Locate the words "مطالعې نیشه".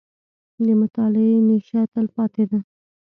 0.81-1.81